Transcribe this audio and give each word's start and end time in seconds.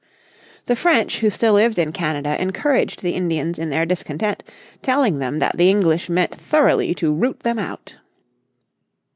The 0.65 0.75
French 0.75 1.19
who 1.19 1.29
still 1.29 1.53
lived 1.53 1.77
in 1.77 1.91
Canada 1.91 2.35
encouraged 2.41 3.03
the 3.03 3.13
Indians 3.13 3.59
in 3.59 3.69
their 3.69 3.85
discontent, 3.85 4.41
telling 4.81 5.19
them 5.19 5.37
that 5.37 5.57
the 5.57 5.69
English 5.69 6.09
meant 6.09 6.33
thoroughly 6.33 6.95
to 6.95 7.13
root 7.13 7.41
them 7.41 7.59
out. 7.59 7.97